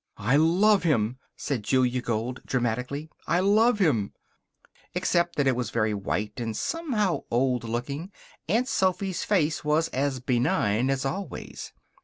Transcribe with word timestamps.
"I 0.17 0.35
love 0.35 0.81
him," 0.81 1.19
said 1.37 1.63
Julia 1.63 2.01
Gold, 2.01 2.41
dramatically. 2.47 3.11
"I 3.27 3.39
love 3.39 3.77
him!" 3.77 4.13
Except 4.95 5.35
that 5.35 5.45
it 5.45 5.55
was 5.55 5.69
very 5.69 5.93
white 5.93 6.39
and, 6.39 6.57
somehow, 6.57 7.25
old 7.29 7.63
looking, 7.65 8.11
Aunt 8.49 8.67
Sophy's 8.67 9.23
face 9.23 9.63
was 9.63 9.89
as 9.89 10.19
benign 10.19 10.89
as 10.89 11.05
always. 11.05 11.71